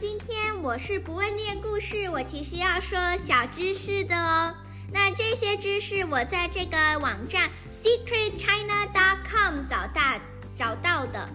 [0.00, 4.54] 今天我是不会念故事，我其实要说小知识的哦。
[4.92, 10.20] 那这些知识我在这个网站 secretchina.com 找到
[10.54, 11.28] 找到的。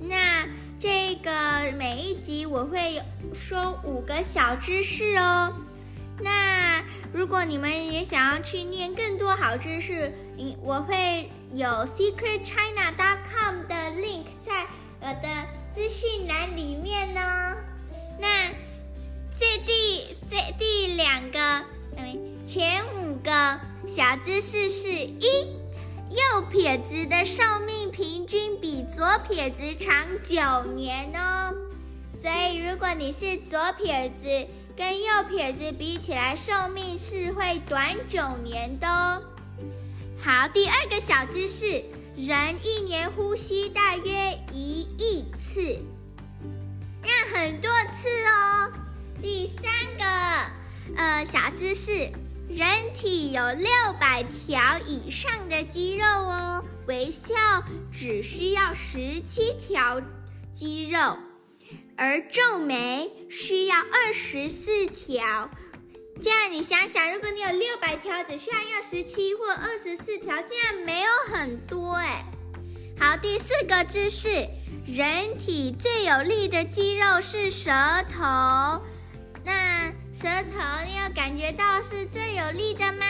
[0.00, 0.46] 那
[0.80, 3.02] 这个每一集我会
[3.34, 5.52] 说五个小知识哦。
[6.20, 6.82] 那
[7.12, 14.66] 如果你们也想要去念更多好知识，嗯，我会有 secretchina.com 的 link 在
[15.00, 15.28] 我的
[15.74, 17.37] 资讯栏里面呢。
[23.88, 25.24] 小知识是一，
[26.10, 31.54] 右撇子的寿命平均比左撇子长九年哦。
[32.12, 39.22] 所以如果你是左撇子，跟右撇子比起来，寿命是会短九年的哦。
[40.20, 41.82] 好，第二个小知识，
[42.14, 45.78] 人一年呼吸大约一亿次。
[47.02, 48.70] 那很多次哦。
[49.22, 49.64] 第三
[49.96, 52.12] 个，呃，小知识，
[52.48, 53.68] 人体有六
[54.00, 57.34] 百条以上的肌肉哦，微笑
[57.92, 60.00] 只需要十七条
[60.54, 61.18] 肌肉，
[61.94, 65.50] 而皱眉需要二十四条。
[66.22, 72.24] 这样你想想，如果你有六百条，只需要用十七或二十四条，这样没有很多哎。
[72.98, 74.48] 好，第四个姿势。
[74.86, 77.70] 人体最有力的肌肉是舌
[78.08, 78.82] 头，
[80.20, 83.06] 舌头你有感觉到是最有力的吗？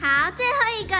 [0.00, 0.96] 好，最后一个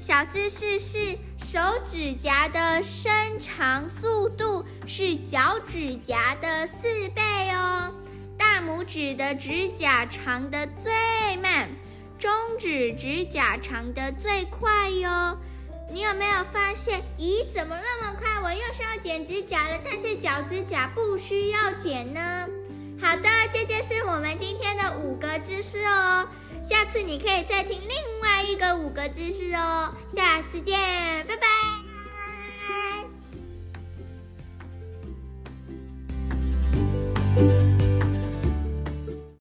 [0.00, 7.94] 小知识是手指甲的伸长速度是脚趾甲的四倍哦，
[8.36, 11.68] 大拇指的指甲长得最慢，
[12.18, 15.38] 中指指甲长得最快哟。
[15.92, 17.00] 你有没有发现？
[17.16, 18.40] 咦，怎么那么快？
[18.42, 22.48] 我又是要剪指甲了，但是脚指甲不需要剪呢。
[23.00, 26.28] 好的，这就是我们今天的五个知识哦。
[26.62, 29.94] 下次你可以再听另外一个五个知识哦。
[30.08, 30.76] 下次见，
[31.26, 31.37] 拜拜。